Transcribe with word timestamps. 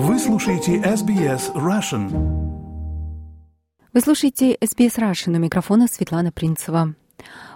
Вы 0.00 0.20
слушаете 0.20 0.76
SBS 0.76 1.52
Russian. 1.54 2.08
Вы 3.92 4.00
слушаете 4.00 4.54
SBS 4.54 4.96
Russian. 4.96 5.34
У 5.34 5.40
микрофона 5.40 5.88
Светлана 5.88 6.30
Принцева. 6.30 6.94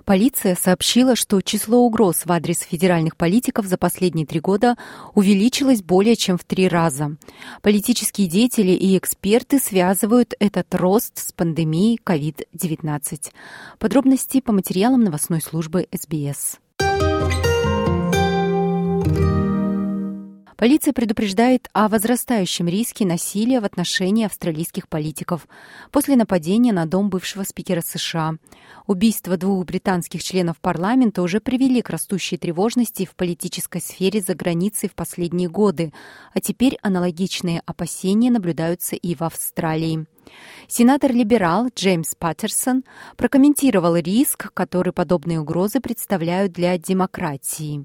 Полиция 0.05 0.57
сообщила, 0.57 1.15
что 1.15 1.41
число 1.41 1.79
угроз 1.79 2.23
в 2.25 2.33
адрес 2.33 2.59
федеральных 2.63 3.17
политиков 3.17 3.67
за 3.67 3.79
последние 3.79 4.27
три 4.27 4.41
года 4.41 4.77
увеличилось 5.15 5.85
более 5.85 6.17
чем 6.17 6.37
в 6.37 6.43
три 6.43 6.67
раза. 6.67 7.17
Политические 7.63 8.27
деятели 8.27 8.73
и 8.73 8.99
эксперты 8.99 9.61
связывают 9.61 10.35
этот 10.41 10.75
рост 10.75 11.19
с 11.19 11.31
пандемией 11.31 12.01
COVID-19. 12.05 13.31
Подробности 13.79 14.41
по 14.41 14.51
материалам 14.51 15.05
новостной 15.05 15.41
службы 15.41 15.87
СБС. 15.93 16.59
Полиция 20.63 20.93
предупреждает 20.93 21.69
о 21.73 21.89
возрастающем 21.89 22.69
риске 22.69 23.05
насилия 23.05 23.59
в 23.59 23.65
отношении 23.65 24.25
австралийских 24.25 24.89
политиков 24.89 25.49
после 25.91 26.15
нападения 26.15 26.73
на 26.73 26.87
дом 26.87 27.11
бывшего 27.11 27.43
спикера 27.43 27.81
США. 27.81 28.37
Убийства 28.87 29.37
двух 29.37 29.67
британских 29.67 30.23
членов 30.23 30.61
парламента 30.61 31.23
уже 31.23 31.41
привели 31.41 31.83
к 31.83 31.91
растущей 31.91 32.37
тревожности 32.37 33.05
в 33.05 33.17
политической 33.17 33.81
сфере 33.81 34.21
за 34.21 34.37
границей 34.37 34.89
в 34.89 34.95
последние 34.95 35.49
годы, 35.49 35.93
а 36.33 36.41
теперь 36.41 36.79
аналогичные 36.81 37.61
опасения 37.67 38.31
наблюдаются 38.31 38.95
и 38.95 39.17
в 39.17 39.23
Австралии. 39.23 40.07
Сенатор-либерал 40.69 41.71
Джеймс 41.75 42.15
Паттерсон 42.15 42.85
прокомментировал 43.17 43.97
риск, 43.97 44.53
который 44.55 44.93
подобные 44.93 45.41
угрозы 45.41 45.81
представляют 45.81 46.53
для 46.53 46.79
демократии. 46.79 47.85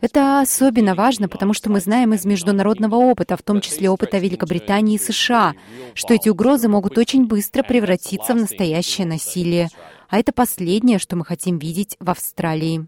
Это 0.00 0.40
особенно 0.40 0.94
важно, 0.94 1.28
потому 1.28 1.54
что 1.54 1.70
мы 1.70 1.80
знаем 1.80 2.14
из 2.14 2.24
международного 2.24 2.94
опыта, 2.94 3.36
в 3.36 3.42
том 3.42 3.60
числе 3.60 3.90
опыта 3.90 4.18
Великобритании 4.18 4.94
и 4.94 4.98
США, 4.98 5.54
что 5.94 6.14
эти 6.14 6.28
угрозы 6.28 6.68
могут 6.68 6.96
очень 6.98 7.26
быстро 7.26 7.64
превратиться 7.64 8.32
в 8.32 8.36
настоящее 8.36 9.08
насилие. 9.08 9.70
А 10.08 10.18
это 10.18 10.32
последнее, 10.32 11.00
что 11.00 11.16
мы 11.16 11.24
хотим 11.24 11.58
видеть 11.58 11.96
в 11.98 12.10
Австралии. 12.10 12.86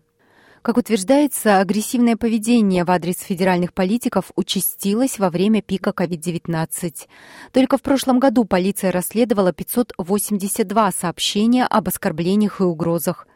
Как 0.69 0.77
утверждается, 0.77 1.61
агрессивное 1.61 2.19
поведение 2.19 2.84
в 2.84 2.91
адрес 2.91 3.20
федеральных 3.20 3.72
политиков 3.72 4.33
участилось 4.36 5.19
во 5.19 5.30
время 5.30 5.62
пика 5.62 5.94
COVID-19. 5.97 7.06
Только 7.55 7.78
в 7.78 7.80
прошлом 7.80 8.20
году 8.20 8.44
полиция 8.44 8.92
расследовала 8.92 9.55
582 9.55 10.92
сообщения 10.92 11.64
об 11.64 11.88
оскорблениях 11.88 12.60
и 12.60 12.64
угрозах. 12.64 13.27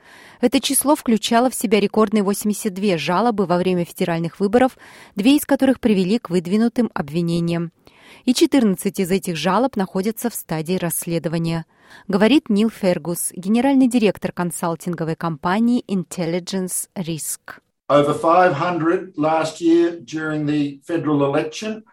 Это 0.42 0.60
число 0.60 0.94
включало 0.94 1.48
в 1.48 1.54
себя 1.54 1.80
рекордные 1.80 2.22
82 2.22 2.98
жалобы 2.98 3.46
во 3.46 3.56
время 3.56 3.86
федеральных 3.86 4.38
выборов, 4.38 4.76
две 5.16 5.36
из 5.36 5.46
которых 5.46 5.80
привели 5.80 6.18
к 6.18 6.28
выдвинутым 6.28 6.90
обвинениям. 6.92 7.72
И 8.24 8.34
14 8.34 9.00
из 9.00 9.10
этих 9.10 9.36
жалоб 9.36 9.76
находятся 9.76 10.30
в 10.30 10.34
стадии 10.34 10.76
расследования, 10.76 11.66
говорит 12.08 12.48
Нил 12.48 12.70
Фергус, 12.70 13.32
генеральный 13.32 13.88
директор 13.88 14.32
консалтинговой 14.32 15.16
компании 15.16 15.84
Intelligence 15.88 16.88
Risk. 16.96 17.60
Over 17.88 18.14
500 18.14 19.16
last 19.16 19.60
year 19.60 20.00
during 20.00 20.46
the 20.46 20.80
federal 20.86 21.20
election– 21.22 21.82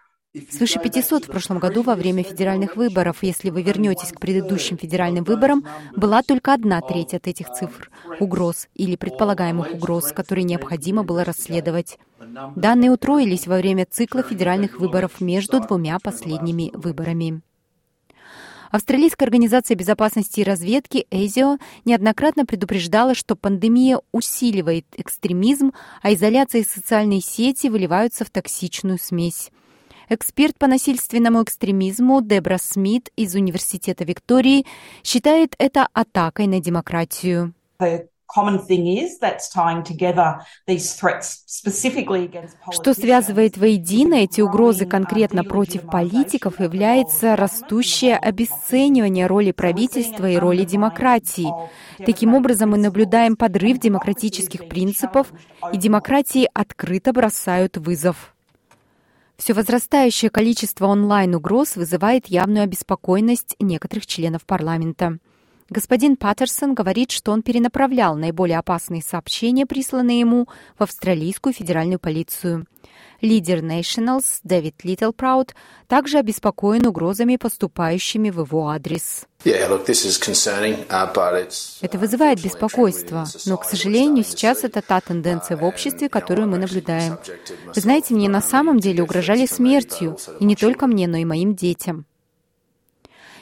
Свыше 0.51 0.79
500 0.79 1.25
в 1.25 1.31
прошлом 1.31 1.57
году 1.57 1.81
во 1.81 1.95
время 1.95 2.21
федеральных 2.21 2.75
выборов. 2.75 3.23
Если 3.23 3.49
вы 3.49 3.63
вернетесь 3.63 4.11
к 4.11 4.19
предыдущим 4.19 4.77
федеральным 4.77 5.23
выборам, 5.23 5.65
была 5.95 6.21
только 6.21 6.53
одна 6.53 6.81
треть 6.81 7.15
от 7.15 7.27
этих 7.27 7.49
цифр— 7.51 7.89
угроз 8.19 8.67
или 8.75 8.95
предполагаемых 8.95 9.73
угроз, 9.73 10.11
которые 10.11 10.43
необходимо 10.43 11.03
было 11.03 11.23
расследовать. 11.23 11.97
Данные 12.55 12.91
утроились 12.91 13.47
во 13.47 13.57
время 13.57 13.85
цикла 13.89 14.23
федеральных 14.23 14.79
выборов 14.79 15.21
между 15.21 15.59
двумя 15.59 15.99
последними 15.99 16.71
выборами. 16.73 17.41
Австралийская 18.71 19.25
организация 19.25 19.75
безопасности 19.75 20.41
и 20.41 20.43
разведки 20.43 21.07
ЭЗИО 21.09 21.57
неоднократно 21.85 22.45
предупреждала, 22.45 23.15
что 23.15 23.35
пандемия 23.35 23.99
усиливает 24.11 24.85
экстремизм, 24.95 25.71
а 26.03 26.13
изоляция 26.13 26.61
и 26.61 26.65
социальные 26.65 27.21
сети 27.21 27.67
выливаются 27.67 28.25
в 28.25 28.29
токсичную 28.29 28.99
смесь. 28.99 29.51
Эксперт 30.07 30.57
по 30.57 30.67
насильственному 30.67 31.43
экстремизму 31.43 32.21
Дебра 32.21 32.57
Смит 32.57 33.09
из 33.15 33.35
Университета 33.35 34.03
Виктории 34.03 34.65
считает 35.03 35.55
это 35.57 35.87
атакой 35.93 36.47
на 36.47 36.59
демократию. 36.59 37.53
Что 42.71 42.93
связывает 42.93 43.57
воедино 43.57 44.15
эти 44.15 44.41
угрозы 44.41 44.85
конкретно 44.85 45.43
против 45.43 45.81
политиков, 45.89 46.59
является 46.59 47.35
растущее 47.35 48.17
обесценивание 48.17 49.25
роли 49.25 49.51
правительства 49.51 50.29
и 50.29 50.37
роли 50.37 50.63
демократии. 50.63 51.51
Таким 52.05 52.35
образом, 52.35 52.69
мы 52.69 52.77
наблюдаем 52.77 53.35
подрыв 53.35 53.79
демократических 53.79 54.69
принципов, 54.69 55.33
и 55.73 55.77
демократии 55.77 56.47
открыто 56.53 57.13
бросают 57.13 57.77
вызов. 57.77 58.35
Все 59.37 59.53
возрастающее 59.53 60.29
количество 60.29 60.85
онлайн-угроз 60.85 61.77
вызывает 61.77 62.27
явную 62.27 62.63
обеспокоенность 62.63 63.55
некоторых 63.59 64.05
членов 64.05 64.45
парламента. 64.45 65.17
Господин 65.69 66.17
Паттерсон 66.17 66.73
говорит, 66.73 67.11
что 67.11 67.31
он 67.31 67.43
перенаправлял 67.43 68.15
наиболее 68.15 68.57
опасные 68.57 69.03
сообщения, 69.03 69.67
присланные 69.67 70.19
ему 70.19 70.47
в 70.77 70.83
австралийскую 70.83 71.53
федеральную 71.53 71.99
полицию. 71.99 72.65
Лидер 73.21 73.59
Nationals 73.59 74.39
Дэвид 74.43 74.83
Литтлпраут 74.83 75.53
также 75.87 76.17
обеспокоен 76.17 76.87
угрозами, 76.87 77.35
поступающими 77.35 78.29
в 78.29 78.39
его 78.45 78.69
адрес. 78.69 79.25
Uh, 79.43 79.77
это 81.81 81.97
вызывает 81.97 82.41
беспокойство, 82.41 83.25
но, 83.45 83.57
к 83.57 83.65
сожалению, 83.65 84.23
сейчас 84.23 84.63
это 84.63 84.81
та 84.81 85.01
тенденция 85.01 85.57
в 85.57 85.63
обществе, 85.63 86.09
которую 86.09 86.47
мы 86.47 86.57
наблюдаем. 86.57 87.19
Вы 87.73 87.81
знаете, 87.81 88.15
мне 88.15 88.27
на 88.27 88.41
самом 88.41 88.79
деле 88.79 89.03
угрожали 89.03 89.45
смертью, 89.45 90.17
и 90.39 90.45
не 90.45 90.55
только 90.55 90.87
мне, 90.87 91.07
но 91.07 91.17
и 91.17 91.25
моим 91.25 91.55
детям. 91.55 92.05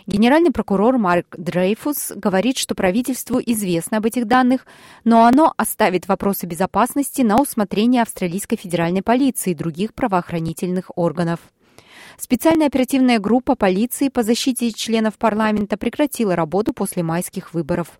Генеральный 0.07 0.51
прокурор 0.51 0.97
Марк 0.97 1.35
Дрейфус 1.37 2.13
говорит, 2.15 2.57
что 2.57 2.75
правительству 2.75 3.41
известно 3.45 3.97
об 3.97 4.05
этих 4.05 4.25
данных, 4.25 4.65
но 5.03 5.25
оно 5.25 5.53
оставит 5.57 6.07
вопросы 6.07 6.45
безопасности 6.45 7.23
на 7.23 7.41
усмотрение 7.41 8.03
австралийской 8.03 8.55
федеральной 8.55 9.01
полиции 9.01 9.51
и 9.51 9.53
других 9.55 9.93
правоохранительных 9.93 10.91
органов. 10.95 11.41
Специальная 12.17 12.67
оперативная 12.67 13.19
группа 13.19 13.55
полиции 13.55 14.07
по 14.07 14.23
защите 14.23 14.71
членов 14.71 15.17
парламента 15.17 15.75
прекратила 15.75 16.37
работу 16.37 16.71
после 16.71 17.03
майских 17.03 17.53
выборов. 17.53 17.99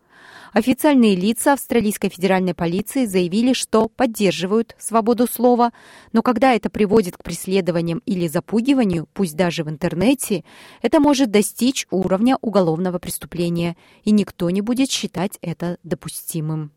Официальные 0.54 1.16
лица 1.16 1.54
австралийской 1.54 2.10
федеральной 2.10 2.54
полиции 2.54 3.06
заявили, 3.06 3.54
что 3.54 3.90
поддерживают 3.90 4.76
свободу 4.80 5.28
слова, 5.28 5.72
но 6.14 6.22
когда 6.22 6.54
это 6.54 6.70
приводит 6.70 7.18
к 7.18 7.24
преследованиям 7.24 8.02
или 8.06 8.28
запугиванию, 8.28 9.08
пусть 9.14 9.36
даже 9.36 9.64
в 9.64 9.70
интернете, 9.70 10.44
это 10.82 11.00
может 11.00 11.32
достичь 11.32 11.86
уровня 11.92 12.38
уголовного 12.42 12.98
преступления, 13.00 13.76
и 14.04 14.12
никто 14.12 14.50
не 14.50 14.62
будет 14.62 14.90
считать 14.90 15.38
это 15.42 15.78
допустимым. 15.84 16.72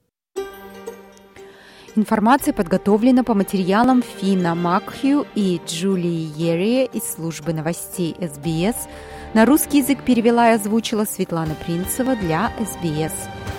Информация 1.96 2.54
подготовлена 2.54 3.24
по 3.24 3.34
материалам 3.34 4.02
Фина 4.02 4.54
Макхью 4.54 5.26
и 5.34 5.60
Джулии 5.66 6.30
Ерри 6.36 6.84
из 6.84 7.02
службы 7.02 7.52
новостей 7.52 8.14
СБС. 8.20 8.88
На 9.32 9.46
русский 9.46 9.78
язык 9.78 10.02
перевела 10.02 10.50
и 10.50 10.54
озвучила 10.54 11.04
Светлана 11.04 11.54
Принцева 11.54 12.16
для 12.16 12.50
СБС 12.58 13.12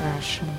Russian. 0.04 0.50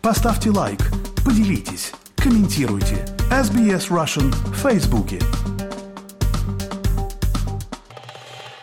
Поставьте 0.00 0.50
лайк, 0.50 0.78
поделитесь, 1.24 1.92
комментируйте. 2.14 3.04
SBS 3.28 3.88
Russian 3.88 4.30
в 4.52 4.54
Фейсбуке. 4.54 5.18